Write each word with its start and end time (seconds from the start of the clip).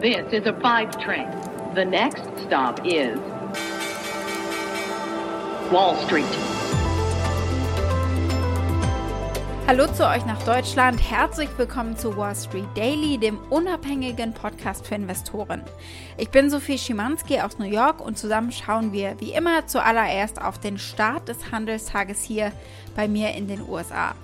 This 0.00 0.32
is 0.32 0.46
a 0.46 0.54
five 0.62 0.98
train. 0.98 1.28
The 1.74 1.84
next 1.84 2.22
stop 2.46 2.80
is 2.86 3.18
Wall 5.70 5.94
Street. 6.06 6.24
Hallo 9.66 9.86
zu 9.92 10.08
euch 10.08 10.24
nach 10.24 10.42
Deutschland. 10.44 10.98
Herzlich 11.10 11.50
willkommen 11.58 11.98
zu 11.98 12.16
Wall 12.16 12.34
Street 12.34 12.64
Daily, 12.74 13.18
dem 13.18 13.38
unabhängigen 13.50 14.32
Podcast 14.32 14.86
für 14.86 14.94
Investoren. 14.94 15.62
Ich 16.16 16.30
bin 16.30 16.48
Sophie 16.48 16.78
Schimanski 16.78 17.38
aus 17.42 17.58
New 17.58 17.66
York 17.66 18.00
und 18.00 18.16
zusammen 18.16 18.52
schauen 18.52 18.94
wir 18.94 19.20
wie 19.20 19.32
immer 19.32 19.66
zuallererst 19.66 20.40
auf 20.40 20.58
den 20.58 20.78
Start 20.78 21.28
des 21.28 21.52
Handelstages 21.52 22.22
hier 22.22 22.52
bei 22.96 23.06
mir 23.06 23.34
in 23.34 23.48
den 23.48 23.60
USA. 23.68 24.14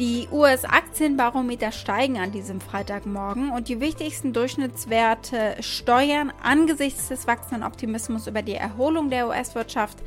Die 0.00 0.28
US-Aktienbarometer 0.32 1.72
steigen 1.72 2.16
an 2.16 2.32
diesem 2.32 2.62
Freitagmorgen 2.62 3.50
und 3.50 3.68
die 3.68 3.80
wichtigsten 3.80 4.32
Durchschnittswerte 4.32 5.56
steuern 5.60 6.32
angesichts 6.42 7.08
des 7.08 7.26
wachsenden 7.26 7.64
Optimismus 7.64 8.26
über 8.26 8.40
die 8.40 8.54
Erholung 8.54 9.10
der 9.10 9.28
US-Wirtschaft 9.28 9.98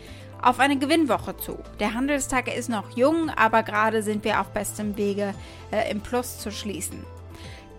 auf 0.41 0.59
eine 0.59 0.79
Gewinnwoche 0.79 1.37
zu. 1.37 1.59
Der 1.79 1.93
Handelstag 1.93 2.51
ist 2.51 2.69
noch 2.69 2.97
jung, 2.97 3.29
aber 3.29 3.61
gerade 3.61 4.01
sind 4.01 4.23
wir 4.23 4.41
auf 4.41 4.47
bestem 4.47 4.97
Wege, 4.97 5.35
äh, 5.71 5.91
im 5.91 6.01
Plus 6.01 6.39
zu 6.39 6.49
schließen. 6.49 7.05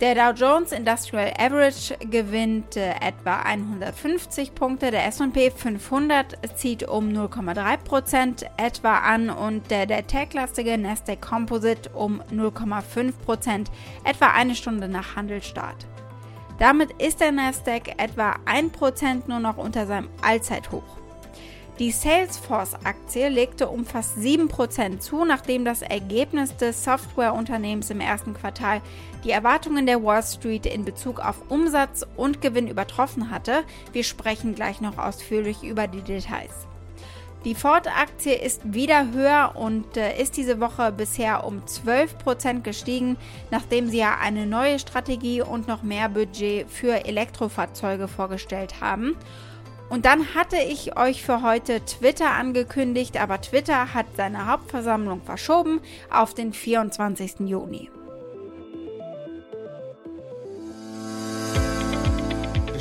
Der 0.05 0.15
Dow 0.15 0.33
Jones 0.39 0.73
Industrial 0.73 1.33
Average 1.39 1.97
gewinnt 2.11 2.77
äh, 2.77 2.91
etwa 3.01 3.37
150 3.39 4.55
Punkte, 4.55 4.91
der 4.91 5.07
SP 5.09 5.49
500 5.49 6.59
zieht 6.59 6.87
um 6.87 7.09
0,3% 7.09 8.45
etwa 8.59 8.99
an 8.99 9.31
und 9.31 9.71
der, 9.71 9.87
der 9.87 10.07
tech-lastige 10.07 10.77
Nasdaq 10.77 11.23
Composite 11.23 11.89
um 11.95 12.21
0,5% 12.31 13.69
etwa 14.05 14.27
eine 14.27 14.55
Stunde 14.55 14.89
nach 14.89 15.17
Handelsstart. 15.17 15.87
Damit 16.59 16.91
ist 17.03 17.21
der 17.21 17.33
Nasdaq 17.33 17.95
etwa 17.97 18.37
1% 18.45 19.23
nur 19.27 19.41
noch 19.41 19.57
unter 19.57 19.87
seinem 19.87 20.11
Allzeithoch. 20.21 21.04
Die 21.81 21.91
Salesforce-Aktie 21.91 23.29
legte 23.29 23.69
um 23.69 23.85
fast 23.85 24.17
7% 24.17 25.01
zu, 25.01 25.25
nachdem 25.25 25.65
das 25.65 25.83
Ergebnis 25.83 26.57
des 26.57 26.85
Softwareunternehmens 26.85 27.91
im 27.91 27.99
ersten 27.99 28.33
Quartal 28.33 28.81
die 29.25 29.33
Erwartungen 29.33 29.85
der 29.85 30.01
Wall 30.05 30.23
Street 30.23 30.67
in 30.67 30.85
Bezug 30.85 31.19
auf 31.19 31.51
Umsatz 31.51 32.07
und 32.17 32.41
Gewinn 32.41 32.69
übertroffen 32.69 33.31
hatte. 33.31 33.65
Wir 33.93 34.05
sprechen 34.05 34.55
gleich 34.55 34.81
noch 34.81 34.99
ausführlich 34.99 35.65
über 35.65 35.89
die 35.89 36.03
Details. 36.03 36.69
Die 37.45 37.57
Ford-Aktie 37.57 38.35
ist 38.35 38.73
wieder 38.73 39.13
höher 39.13 39.55
und 39.57 39.97
äh, 39.97 40.19
ist 40.19 40.37
diese 40.37 40.61
Woche 40.61 40.93
bisher 40.93 41.45
um 41.45 41.61
12% 41.61 42.63
gestiegen, 42.63 43.19
nachdem 43.51 43.89
sie 43.89 43.99
ja 43.99 44.17
eine 44.19 44.47
neue 44.47 44.79
Strategie 44.79 45.43
und 45.43 45.67
noch 45.67 45.83
mehr 45.83 46.09
Budget 46.09 46.71
für 46.71 47.05
Elektrofahrzeuge 47.05 48.07
vorgestellt 48.07 48.81
haben. 48.81 49.17
Und 49.89 50.07
dann 50.07 50.35
hatte 50.35 50.57
ich 50.57 50.97
euch 50.97 51.23
für 51.23 51.43
heute 51.43 51.85
Twitter 51.85 52.33
angekündigt, 52.33 53.21
aber 53.21 53.41
Twitter 53.41 53.95
hat 53.95 54.07
seine 54.17 54.47
Hauptversammlung 54.47 55.23
verschoben 55.23 55.81
auf 56.11 56.35
den 56.35 56.53
24. 56.53 57.41
Juni. 57.41 57.91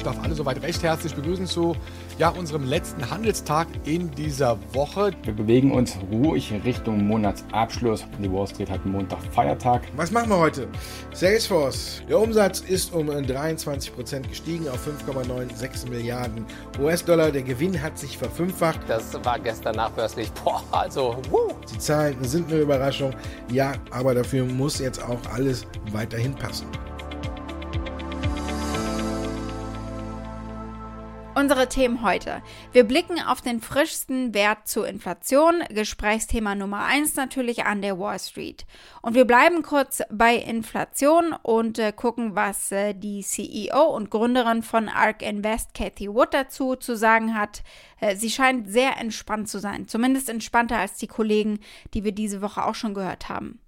Ich 0.03 0.09
darf 0.09 0.21
alle 0.21 0.35
soweit 0.35 0.61
recht 0.61 0.83
herzlich 0.83 1.15
begrüßen 1.15 1.45
zu 1.45 1.77
ja, 2.17 2.27
unserem 2.27 2.65
letzten 2.65 3.09
Handelstag 3.09 3.69
in 3.85 4.11
dieser 4.11 4.59
Woche. 4.73 5.11
Wir 5.23 5.31
bewegen 5.31 5.71
uns 5.71 5.97
ruhig 6.11 6.53
Richtung 6.65 7.07
Monatsabschluss. 7.07 8.05
Die 8.21 8.29
Wall 8.29 8.45
Street 8.45 8.69
hat 8.69 8.85
Montag 8.85 9.19
Feiertag. 9.31 9.83
Was 9.95 10.11
machen 10.11 10.27
wir 10.27 10.39
heute? 10.39 10.67
Salesforce. 11.13 12.01
Der 12.09 12.19
Umsatz 12.19 12.59
ist 12.59 12.93
um 12.93 13.09
23% 13.09 14.27
gestiegen 14.27 14.67
auf 14.67 14.85
5,96 14.85 15.89
Milliarden 15.89 16.45
US-Dollar. 16.81 17.31
Der 17.31 17.43
Gewinn 17.43 17.81
hat 17.81 17.97
sich 17.97 18.17
verfünffacht. 18.17 18.81
Das 18.89 19.13
war 19.23 19.39
gestern 19.39 19.77
nachbörslich. 19.77 20.29
Boah, 20.43 20.61
also, 20.71 21.15
wuh. 21.31 21.53
Die 21.73 21.77
Zahlen 21.77 22.21
sind 22.25 22.51
eine 22.51 22.59
Überraschung. 22.59 23.13
Ja, 23.49 23.71
aber 23.89 24.13
dafür 24.13 24.43
muss 24.43 24.79
jetzt 24.79 25.01
auch 25.01 25.19
alles 25.33 25.65
weiterhin 25.93 26.35
passen. 26.35 26.67
Unsere 31.43 31.67
Themen 31.67 32.01
heute. 32.03 32.41
Wir 32.71 32.85
blicken 32.85 33.19
auf 33.19 33.41
den 33.41 33.59
frischsten 33.59 34.33
Wert 34.33 34.65
zur 34.65 34.87
Inflation, 34.87 35.61
Gesprächsthema 35.67 36.55
Nummer 36.55 36.85
eins 36.85 37.17
natürlich 37.17 37.65
an 37.65 37.81
der 37.81 37.99
Wall 37.99 38.17
Street. 38.17 38.65
Und 39.01 39.13
wir 39.13 39.25
bleiben 39.25 39.61
kurz 39.61 40.01
bei 40.09 40.37
Inflation 40.37 41.35
und 41.43 41.79
äh, 41.79 41.91
gucken, 41.91 42.33
was 42.33 42.71
äh, 42.71 42.93
die 42.93 43.23
CEO 43.23 43.93
und 43.93 44.09
Gründerin 44.09 44.63
von 44.63 44.87
ARK 44.87 45.21
Invest, 45.21 45.73
Cathy 45.73 46.07
Wood, 46.07 46.33
dazu 46.33 46.77
zu 46.77 46.95
sagen 46.95 47.37
hat. 47.37 47.61
Äh, 47.99 48.15
sie 48.15 48.29
scheint 48.29 48.71
sehr 48.71 48.97
entspannt 48.97 49.49
zu 49.49 49.59
sein, 49.59 49.89
zumindest 49.89 50.29
entspannter 50.29 50.77
als 50.77 50.95
die 50.95 51.07
Kollegen, 51.07 51.59
die 51.93 52.05
wir 52.05 52.13
diese 52.13 52.41
Woche 52.41 52.63
auch 52.63 52.75
schon 52.75 52.93
gehört 52.93 53.27
haben. 53.27 53.59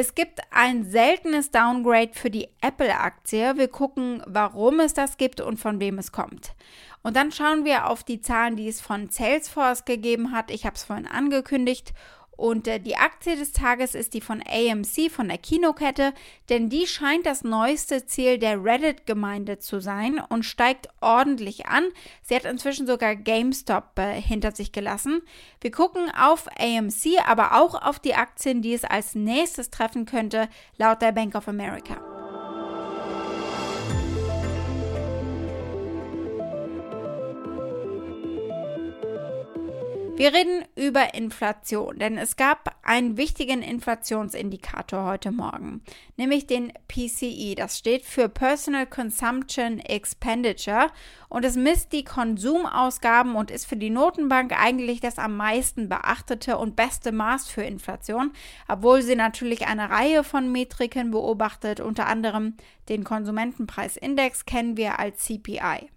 Es 0.00 0.14
gibt 0.14 0.40
ein 0.50 0.84
seltenes 0.84 1.50
Downgrade 1.50 2.12
für 2.14 2.30
die 2.30 2.48
Apple-Aktie. 2.62 3.58
Wir 3.58 3.68
gucken, 3.68 4.22
warum 4.26 4.80
es 4.80 4.94
das 4.94 5.18
gibt 5.18 5.42
und 5.42 5.58
von 5.58 5.78
wem 5.78 5.98
es 5.98 6.10
kommt. 6.10 6.54
Und 7.02 7.16
dann 7.16 7.32
schauen 7.32 7.64
wir 7.64 7.88
auf 7.88 8.04
die 8.04 8.20
Zahlen, 8.20 8.56
die 8.56 8.68
es 8.68 8.80
von 8.80 9.08
Salesforce 9.08 9.84
gegeben 9.84 10.32
hat. 10.32 10.50
Ich 10.50 10.66
habe 10.66 10.76
es 10.76 10.84
vorhin 10.84 11.06
angekündigt. 11.06 11.94
Und 12.40 12.66
äh, 12.68 12.80
die 12.80 12.96
Aktie 12.96 13.36
des 13.36 13.52
Tages 13.52 13.94
ist 13.94 14.14
die 14.14 14.22
von 14.22 14.42
AMC, 14.42 15.10
von 15.10 15.28
der 15.28 15.36
Kinokette, 15.36 16.14
denn 16.48 16.70
die 16.70 16.86
scheint 16.86 17.26
das 17.26 17.44
neueste 17.44 18.06
Ziel 18.06 18.38
der 18.38 18.64
Reddit-Gemeinde 18.64 19.58
zu 19.58 19.78
sein 19.78 20.18
und 20.26 20.46
steigt 20.46 20.88
ordentlich 21.02 21.66
an. 21.66 21.84
Sie 22.22 22.34
hat 22.34 22.46
inzwischen 22.46 22.86
sogar 22.86 23.14
GameStop 23.14 23.98
äh, 23.98 24.14
hinter 24.18 24.52
sich 24.52 24.72
gelassen. 24.72 25.20
Wir 25.60 25.70
gucken 25.70 26.10
auf 26.18 26.48
AMC, 26.58 27.20
aber 27.26 27.60
auch 27.60 27.74
auf 27.74 27.98
die 27.98 28.14
Aktien, 28.14 28.62
die 28.62 28.72
es 28.72 28.84
als 28.84 29.14
nächstes 29.14 29.68
treffen 29.68 30.06
könnte, 30.06 30.48
laut 30.78 31.02
der 31.02 31.12
Bank 31.12 31.34
of 31.34 31.46
America. 31.46 32.19
Wir 40.20 40.34
reden 40.34 40.66
über 40.76 41.14
Inflation, 41.14 41.98
denn 41.98 42.18
es 42.18 42.36
gab 42.36 42.76
einen 42.82 43.16
wichtigen 43.16 43.62
Inflationsindikator 43.62 45.06
heute 45.06 45.32
Morgen, 45.32 45.80
nämlich 46.18 46.46
den 46.46 46.74
PCE. 46.88 47.54
Das 47.54 47.78
steht 47.78 48.04
für 48.04 48.28
Personal 48.28 48.86
Consumption 48.86 49.78
Expenditure 49.78 50.88
und 51.30 51.46
es 51.46 51.56
misst 51.56 51.94
die 51.94 52.04
Konsumausgaben 52.04 53.34
und 53.34 53.50
ist 53.50 53.64
für 53.64 53.78
die 53.78 53.88
Notenbank 53.88 54.52
eigentlich 54.62 55.00
das 55.00 55.18
am 55.18 55.38
meisten 55.38 55.88
beachtete 55.88 56.58
und 56.58 56.76
beste 56.76 57.12
Maß 57.12 57.48
für 57.48 57.62
Inflation, 57.62 58.32
obwohl 58.68 59.00
sie 59.00 59.16
natürlich 59.16 59.68
eine 59.68 59.88
Reihe 59.88 60.22
von 60.22 60.52
Metriken 60.52 61.12
beobachtet, 61.12 61.80
unter 61.80 62.08
anderem 62.08 62.58
den 62.90 63.04
Konsumentenpreisindex 63.04 64.44
kennen 64.44 64.76
wir 64.76 64.98
als 64.98 65.24
CPI. 65.24 65.88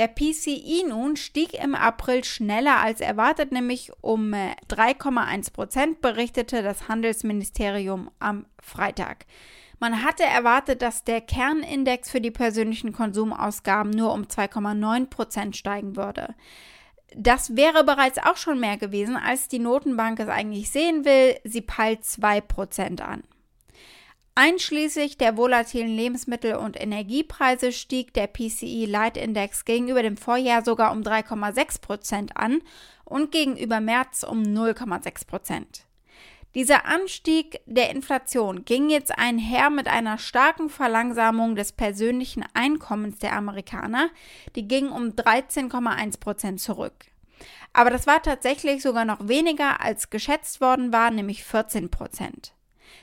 Der 0.00 0.08
PCI 0.08 0.86
nun 0.88 1.16
stieg 1.16 1.52
im 1.52 1.74
April 1.74 2.24
schneller 2.24 2.78
als 2.78 3.02
erwartet, 3.02 3.52
nämlich 3.52 3.92
um 4.00 4.32
3,1 4.32 5.48
äh, 5.48 5.50
Prozent, 5.50 6.00
berichtete 6.00 6.62
das 6.62 6.88
Handelsministerium 6.88 8.10
am 8.18 8.46
Freitag. 8.62 9.26
Man 9.78 10.02
hatte 10.02 10.22
erwartet, 10.22 10.80
dass 10.80 11.04
der 11.04 11.20
Kernindex 11.20 12.10
für 12.10 12.22
die 12.22 12.30
persönlichen 12.30 12.94
Konsumausgaben 12.94 13.90
nur 13.90 14.14
um 14.14 14.22
2,9 14.22 15.04
Prozent 15.10 15.54
steigen 15.54 15.96
würde. 15.96 16.34
Das 17.14 17.54
wäre 17.54 17.84
bereits 17.84 18.16
auch 18.16 18.38
schon 18.38 18.58
mehr 18.58 18.78
gewesen, 18.78 19.16
als 19.18 19.48
die 19.48 19.58
Notenbank 19.58 20.18
es 20.18 20.28
eigentlich 20.28 20.70
sehen 20.70 21.04
will. 21.04 21.36
Sie 21.44 21.60
peilt 21.60 22.06
2 22.06 22.40
Prozent 22.40 23.02
an. 23.02 23.22
Einschließlich 24.34 25.18
der 25.18 25.36
volatilen 25.36 25.88
Lebensmittel- 25.88 26.54
und 26.54 26.80
Energiepreise 26.80 27.72
stieg 27.72 28.14
der 28.14 28.28
PCI-Leitindex 28.28 29.64
gegenüber 29.64 30.02
dem 30.02 30.16
Vorjahr 30.16 30.64
sogar 30.64 30.92
um 30.92 31.02
3,6 31.02 31.80
Prozent 31.80 32.36
an 32.36 32.62
und 33.04 33.32
gegenüber 33.32 33.80
März 33.80 34.22
um 34.22 34.42
0,6 34.42 35.26
Prozent. 35.26 35.86
Dieser 36.54 36.84
Anstieg 36.84 37.60
der 37.66 37.90
Inflation 37.90 38.64
ging 38.64 38.90
jetzt 38.90 39.16
einher 39.16 39.70
mit 39.70 39.86
einer 39.86 40.18
starken 40.18 40.68
Verlangsamung 40.68 41.54
des 41.54 41.72
persönlichen 41.72 42.44
Einkommens 42.54 43.18
der 43.18 43.34
Amerikaner, 43.34 44.10
die 44.56 44.66
ging 44.66 44.88
um 44.88 45.10
13,1 45.10 46.18
Prozent 46.18 46.60
zurück. 46.60 47.06
Aber 47.72 47.90
das 47.90 48.06
war 48.08 48.20
tatsächlich 48.22 48.82
sogar 48.82 49.04
noch 49.04 49.28
weniger 49.28 49.80
als 49.80 50.10
geschätzt 50.10 50.60
worden 50.60 50.92
war, 50.92 51.12
nämlich 51.12 51.44
14 51.44 51.88
Prozent. 51.88 52.52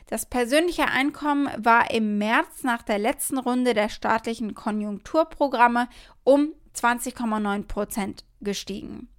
Das 0.08 0.26
persönliche 0.26 0.88
Einkommen 0.88 1.50
war 1.58 1.92
im 1.92 2.18
März 2.18 2.64
nach 2.64 2.82
der 2.82 3.00
letzten 3.00 3.38
Runde 3.38 3.74
der 3.74 3.90
staatlichen 3.90 4.54
Konjunkturprogramme 4.56 5.90
um 6.24 6.54
20,9 6.76 7.64
Prozent 7.64 8.24
gestiegen. 8.42 9.10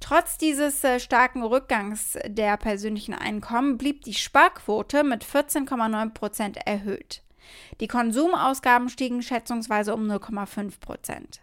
Trotz 0.00 0.36
dieses 0.36 0.82
äh, 0.82 0.98
starken 0.98 1.44
Rückgangs 1.44 2.18
der 2.26 2.56
persönlichen 2.56 3.14
Einkommen 3.14 3.78
blieb 3.78 4.02
die 4.02 4.14
Sparquote 4.14 5.04
mit 5.04 5.24
14,9 5.24 6.10
Prozent 6.10 6.56
erhöht. 6.66 7.22
Die 7.80 7.86
Konsumausgaben 7.86 8.88
stiegen 8.88 9.22
schätzungsweise 9.22 9.94
um 9.94 10.10
0,5 10.10 10.80
Prozent. 10.80 11.40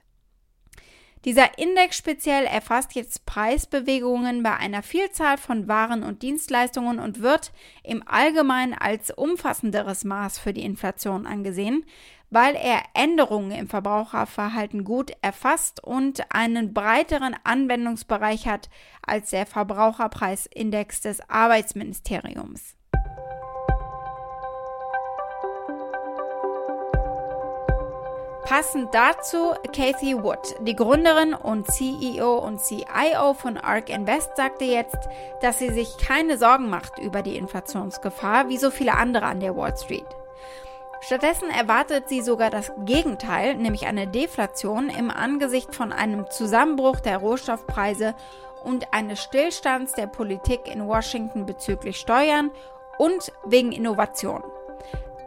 Dieser 1.25 1.57
Index 1.57 1.97
speziell 1.97 2.45
erfasst 2.45 2.95
jetzt 2.95 3.25
Preisbewegungen 3.25 4.41
bei 4.41 4.55
einer 4.55 4.81
Vielzahl 4.81 5.37
von 5.37 5.67
Waren 5.67 6.03
und 6.03 6.21
Dienstleistungen 6.21 6.97
und 6.97 7.21
wird 7.21 7.51
im 7.83 8.07
Allgemeinen 8.07 8.73
als 8.73 9.11
umfassenderes 9.11 10.05
Maß 10.05 10.39
für 10.39 10.53
die 10.53 10.63
Inflation 10.63 11.27
angesehen, 11.27 11.85
weil 12.29 12.55
er 12.55 12.83
Änderungen 12.93 13.51
im 13.51 13.67
Verbraucherverhalten 13.67 14.85
gut 14.85 15.11
erfasst 15.21 15.83
und 15.83 16.21
einen 16.31 16.73
breiteren 16.73 17.35
Anwendungsbereich 17.43 18.47
hat 18.47 18.69
als 19.05 19.31
der 19.31 19.45
Verbraucherpreisindex 19.45 21.01
des 21.01 21.29
Arbeitsministeriums. 21.29 22.78
Passend 28.49 28.95
dazu 28.95 29.53
Kathy 29.75 30.23
Wood, 30.23 30.55
die 30.61 30.75
Gründerin 30.75 31.35
und 31.35 31.71
CEO 31.71 32.39
und 32.39 32.59
CIO 32.59 33.35
von 33.35 33.57
ARK 33.57 33.89
Invest, 33.89 34.35
sagte 34.35 34.65
jetzt, 34.65 34.97
dass 35.41 35.59
sie 35.59 35.69
sich 35.69 35.99
keine 35.99 36.35
Sorgen 36.35 36.67
macht 36.67 36.97
über 36.97 37.21
die 37.21 37.37
Inflationsgefahr, 37.37 38.49
wie 38.49 38.57
so 38.57 38.71
viele 38.71 38.95
andere 38.95 39.27
an 39.27 39.39
der 39.39 39.55
Wall 39.55 39.77
Street. 39.77 40.07
Stattdessen 41.01 41.51
erwartet 41.51 42.09
sie 42.09 42.21
sogar 42.21 42.49
das 42.49 42.71
Gegenteil, 42.85 43.53
nämlich 43.53 43.85
eine 43.85 44.07
Deflation 44.07 44.89
im 44.89 45.11
Angesicht 45.11 45.75
von 45.75 45.93
einem 45.93 46.27
Zusammenbruch 46.31 47.01
der 47.01 47.17
Rohstoffpreise 47.17 48.15
und 48.63 48.91
eines 48.95 49.21
Stillstands 49.21 49.93
der 49.93 50.07
Politik 50.07 50.61
in 50.65 50.87
Washington 50.87 51.45
bezüglich 51.45 51.97
Steuern 51.97 52.49
und 52.97 53.31
wegen 53.45 53.71
Innovation. 53.71 54.41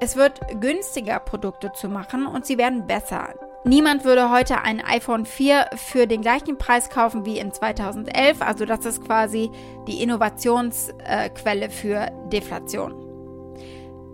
Es 0.04 0.16
wird 0.16 0.40
günstiger, 0.60 1.20
Produkte 1.20 1.70
zu 1.74 1.88
machen 1.88 2.26
und 2.26 2.44
sie 2.44 2.58
werden 2.58 2.88
besser. 2.88 3.34
Niemand 3.64 4.04
würde 4.04 4.32
heute 4.32 4.62
ein 4.62 4.84
iPhone 4.84 5.24
4 5.24 5.66
für 5.76 6.08
den 6.08 6.22
gleichen 6.22 6.58
Preis 6.58 6.90
kaufen 6.90 7.24
wie 7.24 7.38
in 7.38 7.52
2011, 7.52 8.42
also 8.42 8.64
das 8.64 8.84
ist 8.84 9.04
quasi 9.04 9.52
die 9.86 10.02
Innovationsquelle 10.02 11.70
für 11.70 12.10
Deflation. 12.32 12.96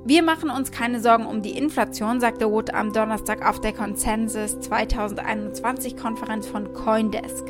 Wir 0.05 0.23
machen 0.23 0.50
uns 0.50 0.73
keine 0.73 1.00
Sorgen 1.00 1.25
um 1.25 1.40
die 1.40 1.56
Inflation, 1.56 2.20
sagte 2.20 2.50
Wood 2.52 2.75
am 2.75 2.93
Donnerstag 2.93 3.49
auf 3.49 3.58
der 3.62 3.73
Consensus 3.73 4.61
2021 4.61 5.96
Konferenz 5.96 6.46
von 6.46 6.75
Coindesk. 6.75 7.46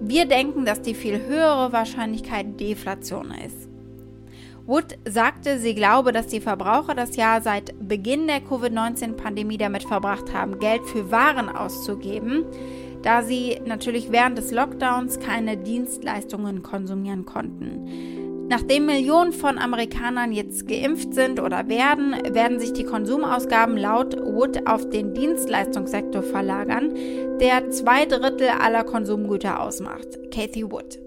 Wir 0.00 0.26
denken, 0.26 0.64
dass 0.64 0.82
die 0.82 0.94
viel 0.94 1.24
höhere 1.24 1.72
Wahrscheinlichkeit 1.72 2.58
Deflation 2.58 3.32
ist. 3.46 3.69
Wood 4.66 4.98
sagte, 5.08 5.58
sie 5.58 5.74
glaube, 5.74 6.12
dass 6.12 6.26
die 6.26 6.40
Verbraucher 6.40 6.94
das 6.94 7.16
Jahr 7.16 7.42
seit 7.42 7.74
Beginn 7.86 8.26
der 8.26 8.40
Covid-19-Pandemie 8.40 9.58
damit 9.58 9.84
verbracht 9.84 10.32
haben, 10.32 10.58
Geld 10.58 10.84
für 10.86 11.10
Waren 11.10 11.48
auszugeben, 11.48 12.44
da 13.02 13.22
sie 13.22 13.60
natürlich 13.64 14.12
während 14.12 14.38
des 14.38 14.50
Lockdowns 14.50 15.18
keine 15.18 15.56
Dienstleistungen 15.56 16.62
konsumieren 16.62 17.24
konnten. 17.24 18.48
Nachdem 18.50 18.86
Millionen 18.86 19.32
von 19.32 19.58
Amerikanern 19.58 20.32
jetzt 20.32 20.66
geimpft 20.66 21.14
sind 21.14 21.38
oder 21.38 21.68
werden, 21.68 22.16
werden 22.34 22.58
sich 22.58 22.72
die 22.72 22.82
Konsumausgaben 22.82 23.76
laut 23.76 24.16
Wood 24.16 24.66
auf 24.66 24.90
den 24.90 25.14
Dienstleistungssektor 25.14 26.24
verlagern, 26.24 26.92
der 27.40 27.70
zwei 27.70 28.06
Drittel 28.06 28.48
aller 28.48 28.82
Konsumgüter 28.82 29.60
ausmacht. 29.60 30.18
Kathy 30.34 30.68
Wood. 30.68 30.98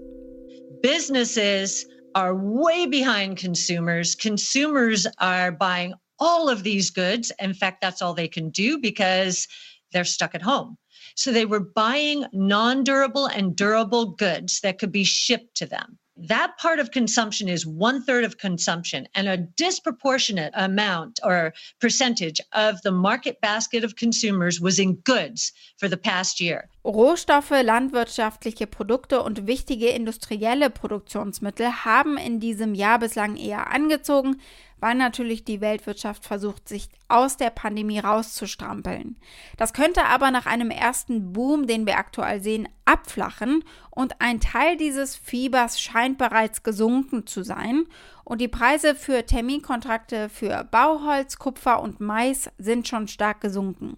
Businesses 0.80 1.86
are 2.14 2.34
way 2.34 2.86
behind 2.86 3.36
consumers. 3.36 4.14
Consumers 4.14 5.06
are 5.18 5.52
buying 5.52 5.94
all 6.18 6.48
of 6.48 6.62
these 6.62 6.90
goods. 6.90 7.32
In 7.40 7.54
fact, 7.54 7.80
that's 7.80 8.02
all 8.02 8.14
they 8.14 8.28
can 8.28 8.50
do 8.50 8.78
because 8.78 9.48
they're 9.92 10.04
stuck 10.04 10.34
at 10.34 10.42
home. 10.42 10.76
So 11.16 11.32
they 11.32 11.46
were 11.46 11.60
buying 11.60 12.24
non 12.32 12.84
durable 12.84 13.26
and 13.26 13.54
durable 13.54 14.06
goods 14.06 14.60
that 14.60 14.78
could 14.78 14.92
be 14.92 15.04
shipped 15.04 15.56
to 15.56 15.66
them. 15.66 15.98
That 16.16 16.56
part 16.58 16.78
of 16.78 16.92
consumption 16.92 17.48
is 17.48 17.66
one 17.66 18.00
third 18.04 18.24
of 18.24 18.38
consumption, 18.38 19.08
and 19.14 19.26
a 19.26 19.36
disproportionate 19.36 20.52
amount 20.54 21.18
or 21.24 21.52
percentage 21.80 22.40
of 22.52 22.80
the 22.82 22.92
market 22.92 23.40
basket 23.40 23.82
of 23.82 23.96
consumers 23.96 24.60
was 24.60 24.78
in 24.78 25.02
goods 25.04 25.52
for 25.76 25.88
the 25.88 25.96
past 25.96 26.40
year. 26.40 26.68
Rohstoffe, 26.84 27.50
landwirtschaftliche 27.50 28.68
Produkte 28.68 29.22
und 29.22 29.48
wichtige 29.48 29.88
industrielle 29.88 30.70
Produktionsmittel 30.70 31.84
haben 31.84 32.16
in 32.16 32.38
diesem 32.38 32.74
Jahr 32.74 33.00
bislang 33.00 33.36
eher 33.36 33.72
angezogen, 33.72 34.36
weil 34.78 34.94
natürlich 34.94 35.44
die 35.44 35.60
Weltwirtschaft 35.60 36.26
versucht, 36.26 36.68
sich 36.68 36.88
aus 37.08 37.36
der 37.36 37.50
Pandemie 37.50 37.98
rauszustrampeln. 37.98 39.16
Das 39.56 39.72
könnte 39.72 40.04
aber 40.04 40.30
nach 40.30 40.46
einem 40.46 40.70
ersten 40.70 41.32
Boom, 41.32 41.66
den 41.66 41.86
wir 41.86 41.96
aktuell 41.96 42.42
sehen, 42.42 42.68
abflachen 42.94 43.64
und 43.90 44.20
ein 44.20 44.38
Teil 44.38 44.76
dieses 44.76 45.16
Fiebers 45.16 45.80
scheint 45.80 46.16
bereits 46.16 46.62
gesunken 46.62 47.26
zu 47.26 47.42
sein 47.42 47.86
und 48.22 48.40
die 48.40 48.48
Preise 48.48 48.94
für 48.94 49.26
Terminkontrakte 49.26 50.28
für 50.28 50.62
Bauholz, 50.70 51.36
Kupfer 51.38 51.82
und 51.82 52.00
Mais 52.00 52.48
sind 52.56 52.86
schon 52.86 53.08
stark 53.08 53.40
gesunken. 53.40 53.96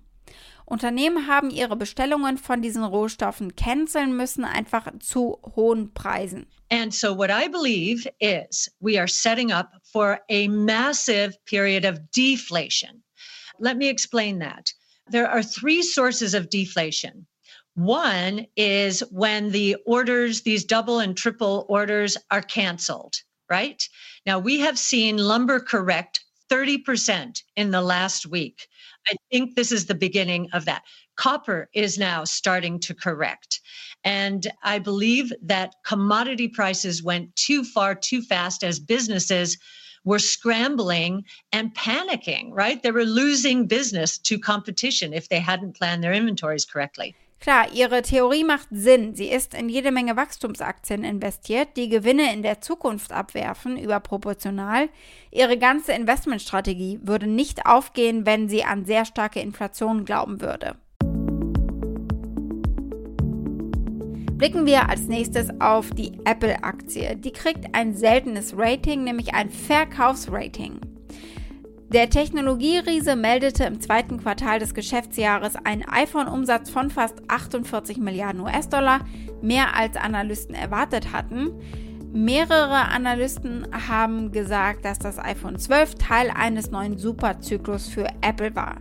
Unternehmen 0.64 1.28
haben 1.28 1.50
ihre 1.50 1.76
Bestellungen 1.76 2.38
von 2.38 2.62
diesen 2.62 2.82
Rohstoffen 2.82 3.54
canceln 3.54 4.16
müssen, 4.16 4.44
einfach 4.44 4.90
zu 4.98 5.38
hohen 5.54 5.92
Preisen. 5.92 6.46
And 6.72 6.92
so, 6.92 7.16
what 7.16 7.30
I 7.30 7.48
believe 7.48 8.08
is 8.18 8.68
we 8.80 8.98
are 8.98 9.06
setting 9.06 9.52
up 9.52 9.70
for 9.92 10.18
a 10.28 10.48
massive 10.48 11.36
period 11.44 11.84
of 11.84 12.00
deflation. 12.16 13.04
Let 13.60 13.76
me 13.76 13.88
explain 13.88 14.40
that. 14.40 14.72
There 15.08 15.30
are 15.30 15.42
three 15.42 15.82
sources 15.82 16.34
of 16.34 16.48
deflation. 16.48 17.26
One 17.76 18.46
is 18.56 19.00
when 19.10 19.50
the 19.50 19.76
orders, 19.84 20.40
these 20.40 20.64
double 20.64 20.98
and 20.98 21.14
triple 21.14 21.66
orders, 21.68 22.16
are 22.30 22.40
canceled, 22.40 23.16
right? 23.50 23.86
Now, 24.24 24.38
we 24.38 24.60
have 24.60 24.78
seen 24.78 25.18
lumber 25.18 25.60
correct 25.60 26.24
30% 26.50 27.42
in 27.54 27.72
the 27.72 27.82
last 27.82 28.24
week. 28.24 28.66
I 29.06 29.14
think 29.30 29.56
this 29.56 29.72
is 29.72 29.84
the 29.84 29.94
beginning 29.94 30.48
of 30.54 30.64
that. 30.64 30.84
Copper 31.16 31.68
is 31.74 31.98
now 31.98 32.24
starting 32.24 32.80
to 32.80 32.94
correct. 32.94 33.60
And 34.04 34.46
I 34.62 34.78
believe 34.78 35.30
that 35.42 35.74
commodity 35.84 36.48
prices 36.48 37.02
went 37.02 37.36
too 37.36 37.62
far 37.62 37.94
too 37.94 38.22
fast 38.22 38.64
as 38.64 38.80
businesses 38.80 39.58
were 40.02 40.18
scrambling 40.18 41.24
and 41.52 41.74
panicking, 41.74 42.48
right? 42.52 42.82
They 42.82 42.90
were 42.90 43.04
losing 43.04 43.66
business 43.66 44.16
to 44.20 44.38
competition 44.38 45.12
if 45.12 45.28
they 45.28 45.40
hadn't 45.40 45.76
planned 45.76 46.02
their 46.02 46.14
inventories 46.14 46.64
correctly. 46.64 47.14
Klar, 47.38 47.72
ihre 47.72 48.02
Theorie 48.02 48.44
macht 48.44 48.68
Sinn. 48.70 49.14
Sie 49.14 49.28
ist 49.28 49.54
in 49.54 49.68
jede 49.68 49.92
Menge 49.92 50.16
Wachstumsaktien 50.16 51.04
investiert, 51.04 51.76
die 51.76 51.88
Gewinne 51.88 52.32
in 52.32 52.42
der 52.42 52.60
Zukunft 52.60 53.12
abwerfen, 53.12 53.76
überproportional. 53.76 54.88
Ihre 55.30 55.58
ganze 55.58 55.92
Investmentstrategie 55.92 56.98
würde 57.02 57.26
nicht 57.26 57.66
aufgehen, 57.66 58.26
wenn 58.26 58.48
sie 58.48 58.64
an 58.64 58.84
sehr 58.84 59.04
starke 59.04 59.40
Inflation 59.40 60.04
glauben 60.04 60.40
würde. 60.40 60.76
Blicken 64.36 64.66
wir 64.66 64.88
als 64.90 65.06
nächstes 65.06 65.48
auf 65.60 65.90
die 65.90 66.12
Apple-Aktie. 66.24 67.16
Die 67.16 67.32
kriegt 67.32 67.74
ein 67.74 67.94
seltenes 67.94 68.52
Rating, 68.56 69.04
nämlich 69.04 69.32
ein 69.34 69.50
Verkaufsrating. 69.50 70.80
Der 71.92 72.10
Technologieriese 72.10 73.14
meldete 73.14 73.62
im 73.62 73.80
zweiten 73.80 74.18
Quartal 74.18 74.58
des 74.58 74.74
Geschäftsjahres 74.74 75.54
einen 75.54 75.84
iPhone-Umsatz 75.88 76.68
von 76.68 76.90
fast 76.90 77.22
48 77.28 77.98
Milliarden 77.98 78.40
US-Dollar, 78.40 79.04
mehr 79.40 79.76
als 79.76 79.96
Analysten 79.96 80.56
erwartet 80.56 81.12
hatten. 81.12 81.52
Mehrere 82.12 82.88
Analysten 82.88 83.68
haben 83.88 84.32
gesagt, 84.32 84.84
dass 84.84 84.98
das 84.98 85.20
iPhone 85.20 85.58
12 85.58 85.94
Teil 85.94 86.30
eines 86.30 86.72
neuen 86.72 86.98
Superzyklus 86.98 87.86
für 87.86 88.08
Apple 88.20 88.56
war. 88.56 88.78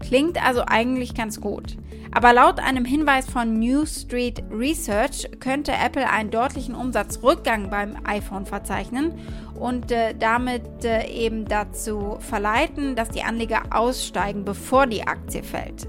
Klingt 0.00 0.44
also 0.44 0.62
eigentlich 0.66 1.14
ganz 1.14 1.40
gut. 1.40 1.76
Aber 2.12 2.32
laut 2.32 2.58
einem 2.58 2.84
Hinweis 2.84 3.30
von 3.30 3.60
New 3.60 3.86
Street 3.86 4.42
Research 4.50 5.30
könnte 5.38 5.72
Apple 5.72 6.08
einen 6.10 6.30
deutlichen 6.30 6.74
Umsatzrückgang 6.74 7.70
beim 7.70 7.96
iPhone 8.04 8.46
verzeichnen 8.46 9.14
und 9.54 9.92
äh, 9.92 10.14
damit 10.18 10.84
äh, 10.84 11.06
eben 11.06 11.44
dazu 11.44 12.16
verleiten, 12.18 12.96
dass 12.96 13.10
die 13.10 13.22
Anleger 13.22 13.62
aussteigen, 13.70 14.44
bevor 14.44 14.86
die 14.86 15.06
Aktie 15.06 15.44
fällt. 15.44 15.86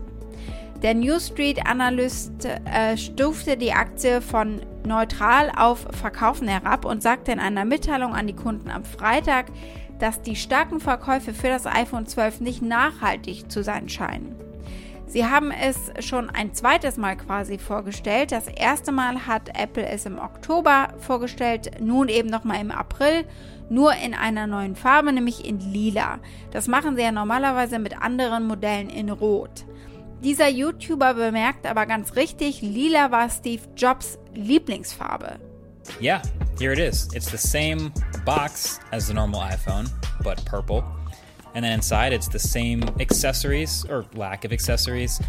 Der 0.84 0.94
New 0.94 1.20
Street 1.20 1.66
Analyst 1.66 2.46
äh, 2.46 2.98
stufte 2.98 3.56
die 3.56 3.72
Aktie 3.72 4.20
von 4.20 4.62
neutral 4.86 5.52
auf 5.56 5.88
Verkaufen 5.92 6.48
herab 6.48 6.86
und 6.86 7.04
sagte 7.04 7.32
in 7.32 7.40
einer 7.40 7.66
Mitteilung 7.66 8.14
an 8.16 8.26
die 8.28 8.36
Kunden 8.36 8.70
am 8.70 8.84
Freitag, 8.84 9.46
dass 10.02 10.22
die 10.22 10.36
starken 10.36 10.80
Verkäufe 10.80 11.34
für 11.34 11.50
das 11.50 11.66
iPhone 11.66 12.08
12 12.08 12.42
nicht 12.42 12.62
nachhaltig 12.62 13.52
zu 13.52 13.64
sein 13.64 13.88
scheinen. 13.88 14.36
Sie 15.06 15.26
haben 15.26 15.52
es 15.52 15.92
schon 16.06 16.30
ein 16.30 16.54
zweites 16.54 16.96
Mal 16.96 17.18
quasi 17.18 17.58
vorgestellt. 17.58 18.32
Das 18.32 18.48
erste 18.48 18.94
Mal 18.94 19.28
hat 19.28 19.50
Apple 19.62 19.86
es 19.86 20.06
im 20.06 20.18
Oktober 20.18 20.94
vorgestellt, 21.00 21.82
nun 21.82 22.08
eben 22.08 22.30
nochmal 22.30 22.62
im 22.62 22.72
April, 22.72 23.26
nur 23.70 23.94
in 23.94 24.14
einer 24.14 24.48
neuen 24.48 24.78
Farbe, 24.78 25.12
nämlich 25.12 25.46
in 25.46 25.60
lila. 25.60 26.20
Das 26.52 26.70
machen 26.70 26.96
sie 26.96 27.04
ja 27.04 27.12
normalerweise 27.12 27.78
mit 27.78 28.02
anderen 28.02 28.48
Modellen 28.48 28.90
in 28.90 29.10
rot. 29.10 29.66
Dieser 30.24 30.48
YouTuber 30.48 31.16
bemerkt 31.16 31.68
aber 31.68 31.86
ganz 31.88 32.16
richtig, 32.16 32.62
lila 32.62 33.12
war 33.12 33.30
Steve 33.30 33.64
Jobs 33.76 34.18
Lieblingsfarbe. 34.34 35.51
Yeah, 36.00 36.22
here 36.58 36.72
it 36.72 36.80
is. 36.80 37.12
It's 37.14 37.30
the 37.32 37.38
same 37.38 37.94
box 38.26 38.80
as 38.92 39.08
the 39.08 39.14
normal 39.14 39.42
iPhone, 39.42 39.90
but 40.24 40.44
purple. 40.46 40.84
And 41.54 41.66
then 41.66 41.74
inside, 41.74 42.14
it's 42.14 42.28
the 42.28 42.40
same 42.40 42.84
accessories 43.00 43.86
or 43.86 44.06
lack 44.14 44.46
of 44.46 44.54
accessories, 44.54 45.22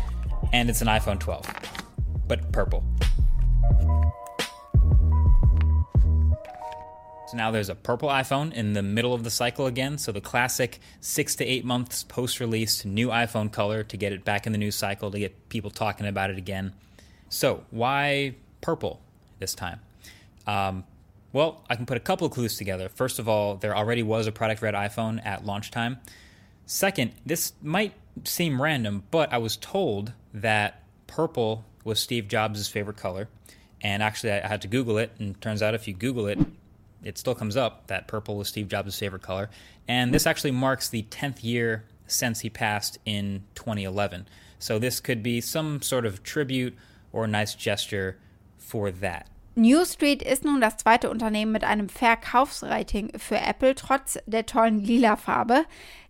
and 0.53 0.71
it's 0.71 0.81
an 0.81 0.89
iPhone 0.89 1.19
12, 1.19 1.47
but 2.29 2.53
purple. 2.53 2.85
So 7.33 7.39
now 7.39 7.51
there's 7.51 7.71
a 7.71 7.75
purple 7.75 8.11
iPhone 8.11 8.53
in 8.53 8.75
the 8.75 8.83
middle 8.83 9.15
of 9.15 9.25
the 9.25 9.31
cycle 9.31 9.65
again. 9.65 9.97
So 9.97 10.13
the 10.13 10.21
classic 10.21 10.81
six 11.01 11.35
to 11.37 11.45
eight 11.47 11.65
months 11.65 12.05
post 12.05 12.41
release 12.41 12.85
new 12.85 13.09
iPhone 13.09 13.51
color 13.51 13.83
to 13.85 13.97
get 13.97 14.13
it 14.13 14.23
back 14.23 14.47
in 14.47 14.53
the 14.53 14.59
news 14.59 14.77
cycle, 14.77 15.11
to 15.11 15.19
get 15.19 15.49
people 15.49 15.71
talking 15.71 16.07
about 16.07 16.29
it 16.29 16.37
again. 16.37 16.75
So 17.31 17.65
why 17.71 18.35
purple 18.61 19.01
this 19.39 19.55
time? 19.55 19.81
Um, 20.47 20.85
well, 21.33 21.65
I 21.71 21.77
can 21.77 21.87
put 21.87 21.97
a 21.97 22.01
couple 22.01 22.27
of 22.27 22.33
clues 22.33 22.57
together. 22.57 22.89
First 22.89 23.19
of 23.19 23.29
all, 23.29 23.57
there 23.57 23.77
already 23.77 24.03
was 24.03 24.27
a 24.27 24.33
product 24.33 24.61
red 24.63 24.75
iPhone 24.75 25.25
at 25.25 25.47
launch 25.47 25.71
time. 25.71 25.99
Second, 26.67 27.13
this 27.25 27.53
might 27.63 27.95
seem 28.25 28.61
random, 28.61 29.05
but 29.11 29.33
I 29.33 29.39
was 29.39 29.57
told 29.57 30.13
that 30.35 30.83
purple 31.07 31.65
was 31.85 31.99
Steve 31.99 32.29
Jobs' 32.29 32.69
favorite 32.69 32.97
color. 32.97 33.29
And 33.81 34.03
actually, 34.03 34.33
I 34.33 34.47
had 34.47 34.63
to 34.63 34.69
Google 34.69 34.99
it, 34.99 35.13
and 35.19 35.41
turns 35.41 35.63
out 35.63 35.75
if 35.75 35.89
you 35.89 35.95
Google 35.95 36.27
it, 36.27 36.39
it 37.03 37.19
still 37.19 37.35
comes 37.35 37.57
up 37.57 37.89
that 37.89 38.07
purple 38.07 38.37
was 38.37 38.49
Steve 38.49 38.69
Jobs' 38.69 38.99
favorite 38.99 39.23
color. 39.23 39.51
And 39.89 40.15
this 40.15 40.27
actually 40.27 40.53
marks 40.53 40.89
the 40.89 41.03
10th 41.05 41.43
year 41.43 41.85
since 42.07 42.41
he 42.41 42.51
passed 42.51 42.99
in 43.05 43.45
2011. 43.55 44.29
So 44.59 44.79
this 44.79 45.01
could 45.01 45.23
be 45.23 45.41
some 45.41 45.83
sort 45.83 46.07
of 46.07 46.23
tribute 46.23 46.77
or 47.13 47.27
nice 47.27 47.55
gesture 47.55 48.19
for 48.59 48.91
that. 48.93 49.29
New 49.55 49.85
Street 49.85 50.23
ist 50.23 50.45
nun 50.45 50.63
das 50.63 50.79
zweite 50.79 51.11
Unternehmen 51.11 51.53
mit 51.53 51.63
einem 51.63 51.91
Verkaufsrating 51.91 53.13
für 53.19 53.37
Apple, 53.37 53.75
trotz 53.75 54.19
der 54.25 54.47
tollen 54.47 54.81
lila 54.83 55.17
Farbe. 55.17 55.67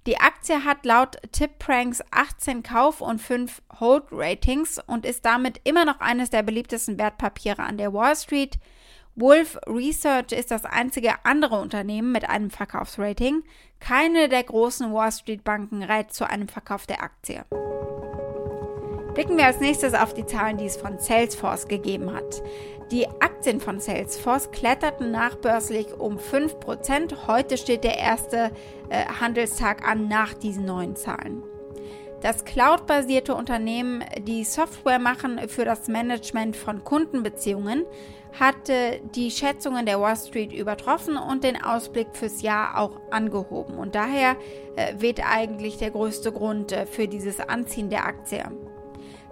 Die 0.07 0.19
Aktie 0.19 0.65
hat 0.65 0.85
laut 0.85 1.17
TipPranks 1.33 2.03
18 2.13 2.63
Kauf- 2.63 3.01
und 3.01 3.21
5 3.21 3.63
Hold-Ratings 3.81 4.79
und 4.87 5.05
ist 5.05 5.25
damit 5.25 5.61
immer 5.65 5.85
noch 5.85 6.01
eines 6.01 6.31
der 6.31 6.45
beliebtesten 6.45 6.99
Wertpapiere 6.99 7.63
an 7.63 7.79
der 7.79 7.93
Wall 7.93 8.15
Street. 8.15 8.59
Wolf 9.17 9.59
Research 9.67 10.33
ist 10.33 10.53
das 10.53 10.65
einzige 10.65 11.25
andere 11.25 11.61
Unternehmen 11.61 12.13
mit 12.13 12.29
einem 12.29 12.51
Verkaufsrating. 12.51 13.43
Keine 13.81 14.29
der 14.29 14.45
großen 14.45 14.93
Wall 14.93 15.11
Street 15.11 15.43
Banken 15.43 15.83
rät 15.83 16.13
zu 16.13 16.29
einem 16.29 16.49
Verkauf 16.49 16.87
der 16.87 17.03
Aktie. 17.03 17.45
Blicken 19.15 19.37
wir 19.37 19.45
als 19.45 19.61
nächstes 19.61 19.93
auf 19.93 20.15
die 20.15 20.25
Zahlen, 20.25 20.57
die 20.57 20.65
es 20.65 20.79
von 20.79 20.99
Salesforce 20.99 21.69
gegeben 21.69 22.15
hat. 22.15 22.43
Die 22.91 23.07
Aktien 23.21 23.61
von 23.61 23.79
Salesforce 23.79 24.51
kletterten 24.53 25.11
nachbörslich 25.11 25.99
um 25.99 26.17
5%. 26.17 27.27
Heute 27.27 27.59
steht 27.59 27.85
der 27.85 27.99
erste 27.99 28.51
äh, 28.89 29.05
Handelstag 29.21 29.87
an 29.87 30.09
nach 30.09 30.33
diesen 30.33 30.65
neuen 30.65 30.97
Zahlen. 30.97 31.43
Das 32.23 32.45
cloud-basierte 32.45 33.35
Unternehmen, 33.35 34.03
die 34.27 34.45
Software 34.45 34.99
machen 34.99 35.41
für 35.49 35.65
das 35.65 35.89
Management 35.89 36.57
von 36.57 36.83
Kundenbeziehungen, 36.83 37.85
hat 38.39 38.71
äh, 38.71 39.01
die 39.15 39.31
Schätzungen 39.31 39.85
der 39.85 40.01
Wall 40.01 40.17
Street 40.17 40.53
übertroffen 40.53 41.19
und 41.19 41.45
den 41.45 41.63
Ausblick 41.63 42.09
fürs 42.13 42.41
Jahr 42.41 42.79
auch 42.79 42.99
angehoben. 43.11 43.77
Und 43.77 43.95
daher 43.95 44.37
äh, 44.77 44.95
weht 44.99 45.21
eigentlich 45.23 45.77
der 45.77 45.91
größte 45.91 46.33
Grund 46.33 46.73
äh, 46.73 46.87
für 46.87 47.09
dieses 47.09 47.41
Anziehen 47.41 47.91
der 47.91 48.07
Aktie. 48.07 48.45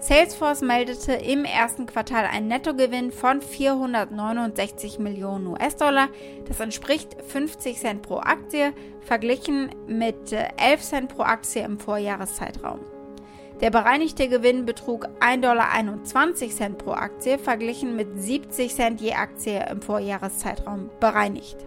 Salesforce 0.01 0.63
meldete 0.63 1.13
im 1.13 1.45
ersten 1.45 1.85
Quartal 1.85 2.25
einen 2.25 2.49
Nettogewinn 2.49 3.13
von 3.13 3.43
469 3.43 4.99
Millionen 4.99 5.47
US-Dollar. 5.49 6.09
Das 6.49 6.59
entspricht 6.59 7.15
50 7.23 7.79
Cent 7.79 8.01
pro 8.01 8.17
Aktie, 8.17 8.73
verglichen 9.03 9.69
mit 9.87 10.33
11 10.33 10.51
äh, 10.59 10.77
Cent 10.79 11.15
pro 11.15 11.23
Aktie 11.23 11.63
im 11.63 11.79
Vorjahreszeitraum. 11.79 12.81
Der 13.61 13.71
bereinigte 13.71 14.31
Gewinn 14.31 14.65
betrug 14.65 15.07
1,21 15.21 16.57
Dollar 16.57 16.79
pro 16.79 16.93
Aktie, 16.93 17.39
verglichen 17.39 17.95
mit 17.95 18.09
70 18.19 18.75
Cent 18.75 19.03
je 19.03 19.13
Aktie 19.13 19.63
im 19.71 19.83
Vorjahreszeitraum 19.83 20.89
bereinigt. 20.99 21.59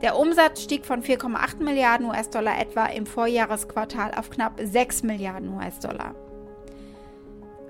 Der 0.00 0.18
Umsatz 0.18 0.62
stieg 0.62 0.86
von 0.86 1.02
4,8 1.02 1.62
Milliarden 1.62 2.06
US-Dollar 2.06 2.58
etwa 2.58 2.86
im 2.86 3.04
Vorjahresquartal 3.04 4.12
auf 4.14 4.30
knapp 4.30 4.58
6 4.58 5.02
Milliarden 5.02 5.54
US-Dollar. 5.54 6.14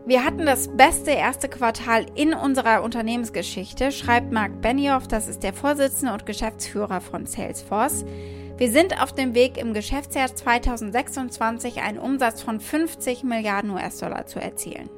Wir 0.07 0.23
hatten 0.23 0.45
das 0.45 0.69
beste 0.69 1.13
erste 1.13 1.49
Quartal 1.49 2.05
in 2.15 2.35
unserer 2.35 2.83
Unternehmensgeschichte, 2.83 3.91
schreibt 3.91 4.33
Mark 4.33 4.61
Benioff, 4.61 5.09
das 5.09 5.29
ist 5.29 5.43
der 5.43 5.55
Vorsitzende 5.55 6.13
und 6.13 6.27
Geschäftsführer 6.27 7.01
von 7.01 7.25
Salesforce. 7.25 8.05
Wir 8.59 8.71
sind 8.71 9.03
auf 9.03 9.15
dem 9.15 9.35
Weg, 9.35 9.57
im 9.57 9.73
Geschäftsjahr 9.73 10.35
2026 10.35 11.81
einen 11.81 11.99
Umsatz 11.99 12.43
von 12.43 12.61
50 12.61 13.25
Milliarden 13.25 13.71
US-Dollar 13.71 14.27
zu 14.27 14.41
erzielen. 14.41 14.91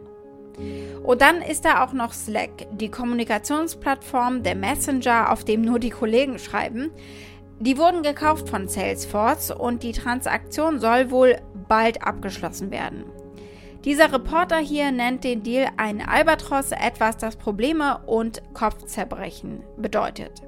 Und 1.04 1.22
dann 1.22 1.40
ist 1.40 1.64
da 1.64 1.84
auch 1.84 1.92
noch 1.92 2.12
Slack, 2.12 2.66
die 2.72 2.90
Kommunikationsplattform, 2.90 4.42
der 4.42 4.56
Messenger, 4.56 5.30
auf 5.30 5.44
dem 5.44 5.62
nur 5.62 5.78
die 5.78 5.90
Kollegen 5.90 6.40
schreiben. 6.40 6.90
Die 7.60 7.78
wurden 7.78 8.02
gekauft 8.02 8.48
von 8.48 8.66
Salesforce 8.66 9.52
und 9.52 9.84
die 9.84 9.92
Transaktion 9.92 10.80
soll 10.80 11.12
wohl 11.12 11.36
bald 11.68 12.02
abgeschlossen 12.02 12.72
werden. 12.72 13.04
Dieser 13.86 14.12
Reporter 14.12 14.56
hier 14.56 14.90
nennt 14.90 15.22
den 15.22 15.44
Deal 15.44 15.68
ein 15.76 16.02
Albatros, 16.02 16.72
etwas, 16.72 17.18
das 17.18 17.36
Probleme 17.36 18.00
und 18.06 18.42
Kopfzerbrechen 18.52 19.62
bedeutet. 19.76 20.42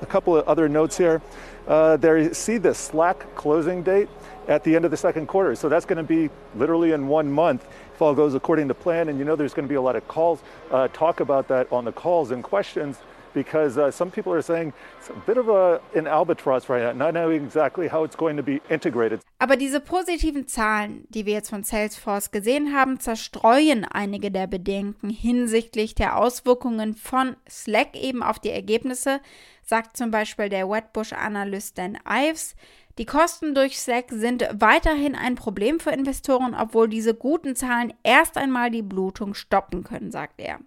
A 0.00 0.06
couple 0.06 0.38
of 0.38 0.48
other 0.48 0.70
notes 0.70 0.96
here. 0.96 1.20
Uh, 1.68 1.98
there 1.98 2.16
you 2.16 2.32
see 2.32 2.58
the 2.58 2.72
Slack 2.72 3.26
closing 3.36 3.84
date 3.84 4.08
at 4.48 4.64
the 4.64 4.74
end 4.74 4.86
of 4.86 4.90
the 4.90 4.96
second 4.96 5.26
quarter. 5.26 5.54
So 5.54 5.68
that's 5.68 5.84
going 5.84 5.98
to 5.98 6.02
be 6.02 6.30
literally 6.56 6.92
in 6.92 7.08
one 7.08 7.30
month 7.30 7.66
if 7.94 8.00
all 8.00 8.14
goes 8.14 8.34
according 8.34 8.68
to 8.68 8.74
plan. 8.74 9.10
And 9.10 9.18
you 9.18 9.26
know 9.26 9.36
there's 9.36 9.52
going 9.52 9.68
to 9.68 9.70
be 9.70 9.76
a 9.76 9.82
lot 9.82 9.94
of 9.94 10.08
calls. 10.08 10.40
Uh, 10.70 10.88
talk 10.88 11.20
about 11.20 11.46
that 11.48 11.70
on 11.70 11.84
the 11.84 11.92
calls 11.92 12.30
and 12.30 12.42
questions 12.42 12.96
because 13.34 13.76
uh, 13.76 13.90
some 13.90 14.10
people 14.10 14.32
are 14.32 14.40
saying 14.40 14.72
it's 14.98 15.10
a 15.10 15.22
bit 15.26 15.36
of 15.36 15.50
a, 15.50 15.82
an 15.94 16.06
albatross 16.06 16.70
right 16.70 16.82
now, 16.82 16.92
not 16.92 17.12
knowing 17.12 17.44
exactly 17.44 17.86
how 17.86 18.02
it's 18.04 18.16
going 18.16 18.38
to 18.38 18.42
be 18.42 18.62
integrated. 18.70 19.20
Aber 19.40 19.56
diese 19.56 19.78
positiven 19.78 20.48
Zahlen, 20.48 21.06
die 21.10 21.24
wir 21.24 21.34
jetzt 21.34 21.50
von 21.50 21.62
Salesforce 21.62 22.32
gesehen 22.32 22.74
haben, 22.74 22.98
zerstreuen 22.98 23.84
einige 23.84 24.32
der 24.32 24.48
Bedenken 24.48 25.10
hinsichtlich 25.10 25.94
der 25.94 26.16
Auswirkungen 26.16 26.94
von 26.94 27.36
Slack 27.48 27.96
eben 27.96 28.24
auf 28.24 28.40
die 28.40 28.50
Ergebnisse, 28.50 29.20
sagt 29.62 29.96
zum 29.96 30.10
Beispiel 30.10 30.48
der 30.48 30.68
Wedbush-Analyst 30.68 31.78
Dan 31.78 31.98
Ives. 32.04 32.56
Die 32.98 33.06
Kosten 33.06 33.54
durch 33.54 33.78
Slack 33.78 34.06
sind 34.10 34.48
weiterhin 34.54 35.14
ein 35.14 35.36
Problem 35.36 35.78
für 35.78 35.90
Investoren, 35.90 36.56
obwohl 36.56 36.88
diese 36.88 37.14
guten 37.14 37.54
Zahlen 37.54 37.94
erst 38.02 38.36
einmal 38.36 38.72
die 38.72 38.82
Blutung 38.82 39.34
stoppen 39.34 39.84
können, 39.84 40.10
sagt 40.10 40.40
er. 40.40 40.58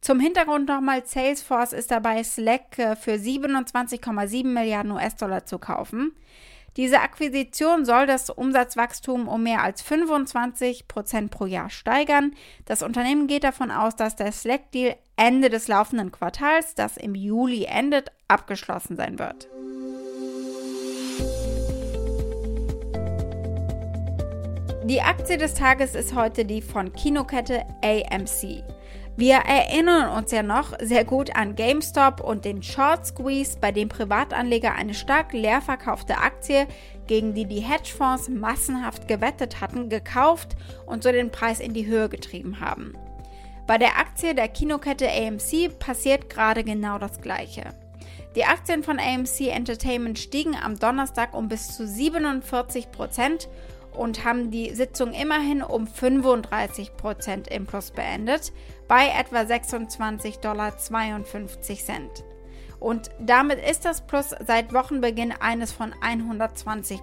Zum 0.00 0.18
Hintergrund 0.18 0.68
nochmal, 0.68 1.04
Salesforce 1.04 1.74
ist 1.74 1.90
dabei, 1.90 2.22
Slack 2.22 2.78
äh, 2.78 2.96
für 2.96 3.14
27,7 3.14 4.46
Milliarden 4.46 4.92
US-Dollar 4.92 5.44
zu 5.44 5.58
kaufen. 5.58 6.16
Diese 6.76 7.00
Akquisition 7.00 7.86
soll 7.86 8.06
das 8.06 8.28
Umsatzwachstum 8.28 9.28
um 9.28 9.42
mehr 9.42 9.62
als 9.62 9.80
25 9.80 10.88
Prozent 10.88 11.30
pro 11.30 11.46
Jahr 11.46 11.70
steigern. 11.70 12.34
Das 12.66 12.82
Unternehmen 12.82 13.28
geht 13.28 13.44
davon 13.44 13.70
aus, 13.70 13.96
dass 13.96 14.14
der 14.14 14.30
Slack-Deal 14.30 14.96
Ende 15.16 15.48
des 15.48 15.68
laufenden 15.68 16.12
Quartals, 16.12 16.74
das 16.74 16.98
im 16.98 17.14
Juli 17.14 17.64
endet, 17.64 18.12
abgeschlossen 18.28 18.96
sein 18.96 19.18
wird. 19.18 19.48
Die 24.84 25.00
Aktie 25.00 25.38
des 25.38 25.54
Tages 25.54 25.94
ist 25.94 26.14
heute 26.14 26.44
die 26.44 26.60
von 26.60 26.92
Kinokette 26.92 27.64
AMC. 27.82 28.62
Wir 29.18 29.36
erinnern 29.36 30.10
uns 30.10 30.30
ja 30.30 30.42
noch 30.42 30.74
sehr 30.78 31.02
gut 31.06 31.34
an 31.34 31.54
GameStop 31.54 32.20
und 32.20 32.44
den 32.44 32.62
Short 32.62 33.06
Squeeze, 33.06 33.56
bei 33.58 33.72
dem 33.72 33.88
Privatanleger 33.88 34.74
eine 34.74 34.92
stark 34.92 35.32
leer 35.32 35.62
verkaufte 35.62 36.18
Aktie, 36.18 36.66
gegen 37.06 37.32
die 37.32 37.46
die 37.46 37.60
Hedgefonds 37.60 38.28
massenhaft 38.28 39.08
gewettet 39.08 39.62
hatten, 39.62 39.88
gekauft 39.88 40.54
und 40.84 41.02
so 41.02 41.10
den 41.12 41.30
Preis 41.30 41.60
in 41.60 41.72
die 41.72 41.86
Höhe 41.86 42.10
getrieben 42.10 42.60
haben. 42.60 42.92
Bei 43.66 43.78
der 43.78 43.98
Aktie 43.98 44.34
der 44.34 44.48
Kinokette 44.48 45.08
AMC 45.08 45.78
passiert 45.78 46.28
gerade 46.28 46.62
genau 46.62 46.98
das 46.98 47.22
Gleiche. 47.22 47.72
Die 48.36 48.44
Aktien 48.44 48.82
von 48.82 48.98
AMC 48.98 49.48
Entertainment 49.48 50.18
stiegen 50.18 50.54
am 50.62 50.78
Donnerstag 50.78 51.32
um 51.32 51.48
bis 51.48 51.74
zu 51.74 51.86
47 51.86 52.92
Prozent 52.92 53.48
und 53.96 54.24
haben 54.24 54.50
die 54.50 54.74
Sitzung 54.74 55.12
immerhin 55.12 55.62
um 55.62 55.86
35% 55.86 57.48
im 57.48 57.66
Plus 57.66 57.90
beendet, 57.90 58.52
bei 58.88 59.08
etwa 59.08 59.40
26,52 59.40 60.40
Dollar. 60.40 60.76
Und 62.78 63.10
damit 63.18 63.58
ist 63.58 63.84
das 63.84 64.06
Plus 64.06 64.34
seit 64.46 64.72
Wochenbeginn 64.72 65.32
eines 65.32 65.72
von 65.72 65.94
120%. 65.94 67.00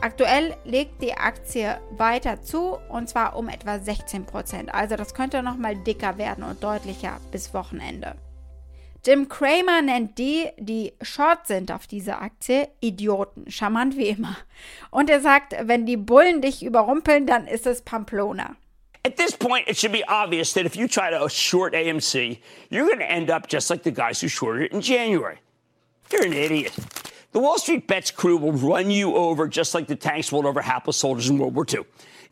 Aktuell 0.00 0.56
legt 0.64 1.02
die 1.02 1.14
Aktie 1.14 1.78
weiter 1.90 2.42
zu 2.42 2.78
und 2.90 3.08
zwar 3.08 3.36
um 3.36 3.48
etwa 3.48 3.74
16%. 3.74 4.68
Also 4.68 4.96
das 4.96 5.14
könnte 5.14 5.42
nochmal 5.42 5.76
dicker 5.76 6.18
werden 6.18 6.44
und 6.44 6.62
deutlicher 6.62 7.18
bis 7.30 7.54
Wochenende. 7.54 8.16
Jim 9.06 9.28
Cramer 9.28 9.82
nennt 9.82 10.18
die, 10.18 10.48
die 10.58 10.92
short 11.00 11.46
sind 11.46 11.70
auf 11.70 11.86
diese 11.86 12.18
Aktie, 12.18 12.66
Idioten. 12.80 13.48
Charmant 13.48 13.96
wie 13.96 14.08
immer. 14.08 14.36
Und 14.90 15.08
er 15.08 15.20
sagt, 15.20 15.54
wenn 15.60 15.86
die 15.86 15.96
Bullen 15.96 16.42
dich 16.42 16.64
überrumpeln, 16.64 17.24
dann 17.24 17.46
ist 17.46 17.66
es 17.66 17.82
Pamplona. 17.82 18.56
At 19.06 19.16
this 19.16 19.36
point, 19.36 19.68
it 19.68 19.78
should 19.78 19.92
be 19.92 20.02
obvious 20.08 20.52
that 20.54 20.66
if 20.66 20.74
you 20.74 20.88
try 20.88 21.10
to 21.10 21.28
short 21.28 21.72
AMC, 21.72 22.40
you're 22.70 22.86
going 22.86 22.98
to 22.98 23.08
end 23.08 23.30
up 23.30 23.48
just 23.48 23.70
like 23.70 23.84
the 23.84 23.92
guys 23.92 24.20
who 24.20 24.26
shorted 24.26 24.64
it 24.64 24.72
in 24.72 24.80
January. 24.80 25.38
You're 26.10 26.26
an 26.26 26.32
idiot. 26.32 26.72
The 27.30 27.38
Wall 27.38 27.58
Street 27.58 27.86
Bets 27.86 28.10
crew 28.10 28.36
will 28.36 28.54
run 28.54 28.90
you 28.90 29.14
over 29.14 29.46
just 29.46 29.72
like 29.72 29.86
the 29.86 29.94
tanks 29.94 30.32
rolled 30.32 30.46
over 30.46 30.60
hapless 30.60 30.96
soldiers 30.96 31.30
in 31.30 31.38
World 31.38 31.54
War 31.54 31.64
II. 31.72 31.84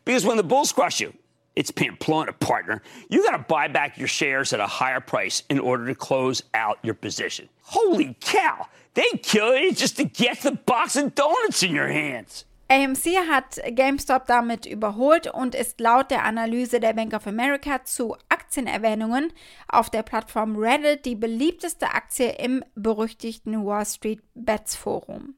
Because 0.03 0.25
when 0.25 0.35
the 0.35 0.43
bulls 0.43 0.73
crush 0.73 0.99
you, 0.99 1.13
it's 1.55 1.71
Pamplona, 1.71 2.33
partner. 2.33 2.81
You 3.09 3.23
got 3.23 3.37
to 3.37 3.45
buy 3.47 3.67
back 3.67 3.97
your 3.97 4.07
shares 4.07 4.53
at 4.53 4.59
a 4.59 4.67
higher 4.67 4.99
price 4.99 5.43
in 5.49 5.59
order 5.59 5.85
to 5.87 5.95
close 5.95 6.43
out 6.53 6.77
your 6.83 6.95
position. 6.95 7.49
Holy 7.61 8.15
cow! 8.19 8.67
They 8.93 9.09
kill 9.23 9.57
you 9.57 9.73
just 9.73 9.97
to 9.97 10.05
get 10.05 10.41
the 10.41 10.51
box 10.51 10.95
of 10.95 11.15
donuts 11.15 11.63
in 11.63 11.71
your 11.75 11.87
hands. 11.87 12.45
AMC 12.67 13.15
hat 13.29 13.59
GameStop 13.75 14.25
damit 14.25 14.65
überholt 14.65 15.27
und 15.31 15.53
ist 15.53 15.79
laut 15.79 16.09
der 16.09 16.23
Analyse 16.23 16.79
der 16.79 16.93
Bank 16.93 17.13
of 17.13 17.27
America 17.27 17.83
zu 17.83 18.17
Aktienerwähnungen 18.29 19.31
auf 19.67 19.91
der 19.91 20.01
Plattform 20.01 20.55
Reddit 20.55 21.05
die 21.05 21.15
beliebteste 21.15 21.93
Aktie 21.93 22.31
im 22.39 22.63
berüchtigten 22.73 23.63
Wall 23.65 23.85
Street 23.85 24.23
Bets 24.33 24.75
Forum. 24.75 25.35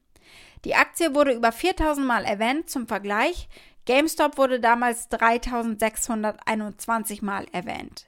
Die 0.64 0.74
Aktie 0.74 1.14
wurde 1.14 1.32
über 1.32 1.52
4000 1.52 2.06
Mal 2.06 2.24
erwähnt. 2.24 2.70
Zum 2.70 2.88
Vergleich, 2.88 3.48
GameStop 3.88 4.36
wurde 4.36 4.60
damals 4.60 5.08
3621 5.08 7.22
Mal 7.22 7.46
erwähnt. 7.52 8.06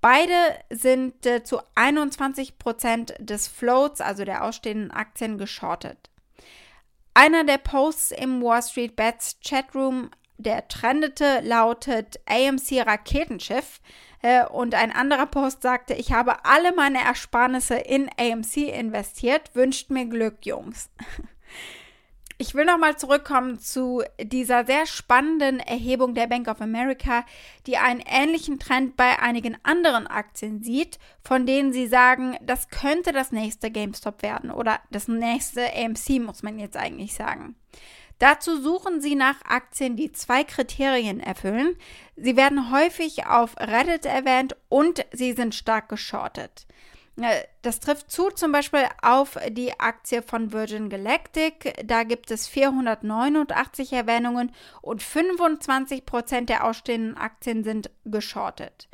Beide 0.00 0.32
sind 0.70 1.26
äh, 1.26 1.44
zu 1.44 1.60
21 1.74 2.56
Prozent 2.56 3.12
des 3.18 3.46
Floats, 3.46 4.00
also 4.00 4.24
der 4.24 4.42
ausstehenden 4.42 4.90
Aktien, 4.90 5.36
geschortet. 5.36 6.08
Einer 7.12 7.44
der 7.44 7.58
Posts 7.58 8.12
im 8.12 8.42
Wall 8.42 8.62
Street 8.62 8.96
Bets 8.96 9.36
Chatroom, 9.46 10.10
der 10.38 10.66
trendete, 10.66 11.40
lautet 11.42 12.20
AMC 12.24 12.86
Raketenschiff. 12.86 13.82
Äh, 14.22 14.46
und 14.46 14.74
ein 14.74 14.92
anderer 14.92 15.26
Post 15.26 15.60
sagte, 15.60 15.92
ich 15.92 16.10
habe 16.10 16.46
alle 16.46 16.74
meine 16.74 17.04
Ersparnisse 17.04 17.74
in 17.74 18.08
AMC 18.18 18.56
investiert, 18.56 19.54
wünscht 19.54 19.90
mir 19.90 20.06
Glück, 20.06 20.46
Jungs. 20.46 20.88
Ich 22.40 22.54
will 22.54 22.64
nochmal 22.64 22.96
zurückkommen 22.96 23.58
zu 23.58 24.04
dieser 24.22 24.64
sehr 24.64 24.86
spannenden 24.86 25.58
Erhebung 25.58 26.14
der 26.14 26.28
Bank 26.28 26.46
of 26.46 26.60
America, 26.60 27.26
die 27.66 27.78
einen 27.78 27.98
ähnlichen 27.98 28.60
Trend 28.60 28.96
bei 28.96 29.18
einigen 29.18 29.56
anderen 29.64 30.06
Aktien 30.06 30.62
sieht, 30.62 31.00
von 31.20 31.46
denen 31.46 31.72
sie 31.72 31.88
sagen, 31.88 32.36
das 32.40 32.68
könnte 32.68 33.10
das 33.10 33.32
nächste 33.32 33.72
GameStop 33.72 34.22
werden 34.22 34.52
oder 34.52 34.78
das 34.92 35.08
nächste 35.08 35.66
AMC, 35.74 36.20
muss 36.20 36.44
man 36.44 36.60
jetzt 36.60 36.76
eigentlich 36.76 37.14
sagen. 37.14 37.56
Dazu 38.20 38.60
suchen 38.62 39.00
sie 39.00 39.16
nach 39.16 39.42
Aktien, 39.44 39.96
die 39.96 40.12
zwei 40.12 40.44
Kriterien 40.44 41.18
erfüllen. 41.18 41.74
Sie 42.14 42.36
werden 42.36 42.70
häufig 42.70 43.26
auf 43.26 43.56
Reddit 43.58 44.06
erwähnt 44.06 44.54
und 44.68 45.04
sie 45.10 45.32
sind 45.32 45.56
stark 45.56 45.88
geschortet. 45.88 46.68
Äh, 47.20 47.42
das 47.62 47.80
trifft 47.80 48.10
zu 48.10 48.30
zum 48.30 48.52
Beispiel 48.52 48.86
auf 49.02 49.38
die 49.50 49.78
Aktie 49.78 50.22
von 50.22 50.52
Virgin 50.52 50.88
Galactic. 50.88 51.74
Da 51.84 52.04
gibt 52.04 52.30
es 52.30 52.46
489 52.46 53.92
Erwähnungen 53.92 54.52
und 54.80 55.02
25 55.02 56.06
Prozent 56.06 56.48
der 56.48 56.64
ausstehenden 56.64 57.16
Aktien 57.16 57.64
sind 57.64 57.90
geschortet. 58.04 58.88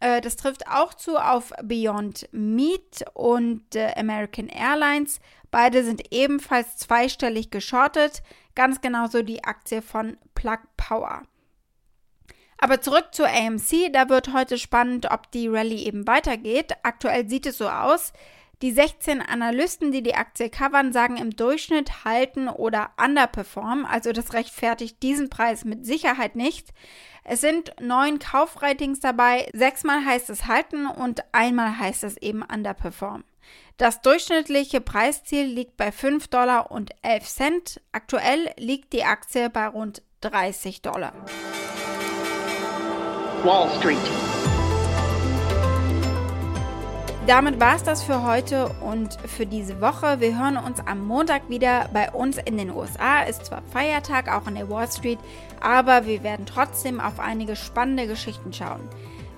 Äh, 0.00 0.20
das 0.20 0.36
trifft 0.36 0.68
auch 0.68 0.94
zu 0.94 1.16
auf 1.16 1.52
Beyond 1.62 2.28
Meat 2.32 3.04
und 3.14 3.74
äh, 3.74 3.92
American 3.96 4.48
Airlines. 4.48 5.20
Beide 5.50 5.84
sind 5.84 6.12
ebenfalls 6.12 6.76
zweistellig 6.76 7.50
geschortet. 7.50 8.22
Ganz 8.54 8.80
genauso 8.80 9.22
die 9.22 9.44
Aktie 9.44 9.82
von 9.82 10.16
Plug 10.34 10.58
Power. 10.76 11.22
Aber 12.58 12.80
zurück 12.80 13.08
zur 13.12 13.28
AMC, 13.28 13.92
da 13.92 14.08
wird 14.08 14.32
heute 14.32 14.58
spannend, 14.58 15.10
ob 15.10 15.30
die 15.30 15.48
Rallye 15.48 15.84
eben 15.84 16.06
weitergeht. 16.06 16.72
Aktuell 16.82 17.28
sieht 17.28 17.46
es 17.46 17.58
so 17.58 17.68
aus. 17.68 18.12
Die 18.62 18.72
16 18.72 19.20
Analysten, 19.20 19.92
die 19.92 20.02
die 20.02 20.14
Aktie 20.14 20.48
covern, 20.48 20.90
sagen 20.90 21.18
im 21.18 21.36
Durchschnitt 21.36 22.06
halten 22.06 22.48
oder 22.48 22.90
underperform. 22.96 23.84
Also 23.84 24.12
das 24.12 24.32
rechtfertigt 24.32 25.02
diesen 25.02 25.28
Preis 25.28 25.66
mit 25.66 25.84
Sicherheit 25.84 26.36
nicht. 26.36 26.72
Es 27.22 27.42
sind 27.42 27.74
neun 27.80 28.18
Kaufratings 28.18 29.00
dabei. 29.00 29.50
Sechsmal 29.52 30.06
heißt 30.06 30.30
es 30.30 30.46
halten 30.46 30.86
und 30.86 31.22
einmal 31.32 31.78
heißt 31.78 32.04
es 32.04 32.16
eben 32.16 32.42
underperform. 32.42 33.24
Das 33.76 34.00
durchschnittliche 34.00 34.80
Preisziel 34.80 35.44
liegt 35.44 35.76
bei 35.76 35.92
5 35.92 36.28
Dollar 36.28 36.70
und 36.70 36.92
11 37.02 37.24
Cent. 37.26 37.80
Aktuell 37.92 38.50
liegt 38.56 38.94
die 38.94 39.04
Aktie 39.04 39.50
bei 39.50 39.66
rund 39.66 40.02
30 40.22 40.80
Dollar. 40.80 41.12
Wall 43.46 43.68
Street. 43.78 43.96
Damit 47.28 47.60
war 47.60 47.76
es 47.76 47.84
das 47.84 48.02
für 48.02 48.24
heute 48.24 48.68
und 48.80 49.14
für 49.20 49.46
diese 49.46 49.80
Woche. 49.80 50.18
Wir 50.18 50.36
hören 50.36 50.56
uns 50.56 50.80
am 50.84 51.06
Montag 51.06 51.48
wieder. 51.48 51.88
Bei 51.92 52.10
uns 52.10 52.38
in 52.38 52.58
den 52.58 52.72
USA 52.72 53.22
ist 53.22 53.46
zwar 53.46 53.62
Feiertag, 53.72 54.26
auch 54.34 54.48
an 54.48 54.56
der 54.56 54.68
Wall 54.68 54.90
Street, 54.90 55.20
aber 55.60 56.06
wir 56.06 56.24
werden 56.24 56.44
trotzdem 56.44 56.98
auf 56.98 57.20
einige 57.20 57.54
spannende 57.54 58.08
Geschichten 58.08 58.52
schauen. 58.52 58.80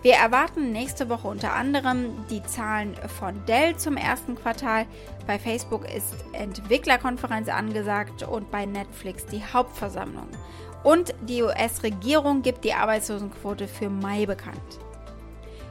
Wir 0.00 0.14
erwarten 0.14 0.72
nächste 0.72 1.10
Woche 1.10 1.28
unter 1.28 1.52
anderem 1.52 2.24
die 2.30 2.42
Zahlen 2.44 2.94
von 3.18 3.44
Dell 3.44 3.76
zum 3.76 3.98
ersten 3.98 4.36
Quartal. 4.36 4.86
Bei 5.26 5.38
Facebook 5.38 5.84
ist 5.84 6.14
Entwicklerkonferenz 6.32 7.48
angesagt 7.50 8.22
und 8.22 8.50
bei 8.50 8.64
Netflix 8.64 9.26
die 9.26 9.42
Hauptversammlung. 9.44 10.28
Und 10.82 11.14
die 11.22 11.42
US-Regierung 11.42 12.42
gibt 12.42 12.64
die 12.64 12.74
Arbeitslosenquote 12.74 13.68
für 13.68 13.90
Mai 13.90 14.26
bekannt. 14.26 14.78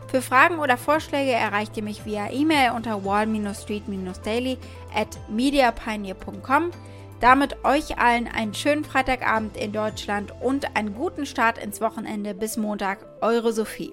Für 0.08 0.22
Fragen 0.22 0.60
oder 0.60 0.78
Vorschläge 0.78 1.32
erreicht 1.32 1.76
ihr 1.76 1.84
mich 1.84 2.06
via 2.06 2.32
E-Mail 2.32 2.72
unter 2.76 3.04
wall-street-daily 3.04 4.58
at 4.96 5.18
mediapioneer.com. 5.30 6.72
Damit 7.20 7.66
euch 7.66 7.98
allen 7.98 8.28
einen 8.28 8.54
schönen 8.54 8.86
Freitagabend 8.86 9.58
in 9.58 9.74
Deutschland 9.74 10.32
und 10.40 10.78
einen 10.78 10.94
guten 10.94 11.26
Start 11.26 11.58
ins 11.58 11.82
Wochenende 11.82 12.34
bis 12.34 12.58
Montag. 12.58 13.00
Eure 13.22 13.52
Sophie. 13.52 13.92